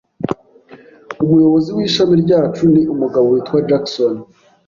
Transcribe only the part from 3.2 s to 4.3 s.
witwa Jackson.